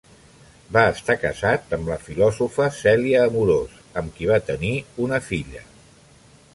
Va 0.77 0.85
estar 0.93 1.15
casat 1.23 1.75
amb 1.77 1.91
la 1.91 1.99
filòsofa 2.07 2.67
Cèlia 2.79 3.23
Amorós, 3.29 3.79
amb 4.03 4.17
qui 4.17 4.33
va 4.35 4.43
tenir 4.53 4.75
una 5.09 5.25
filla. 5.31 5.67